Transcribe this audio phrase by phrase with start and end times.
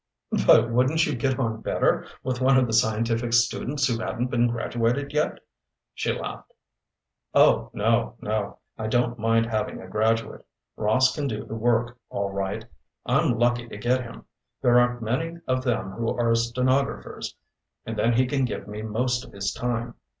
[0.47, 4.47] "But wouldn't you get on better with one of the scientific students who hadn't been
[4.47, 5.37] graduated yet?"
[5.93, 6.55] she laughed.
[7.35, 10.43] "Oh, no; no, I don't mind having a graduate.
[10.75, 12.65] Ross can do the work all right.
[13.05, 14.25] I'm lucky to get him.
[14.59, 17.35] There aren't many of them who are stenographers,
[17.85, 19.93] and then he can give me most of his time.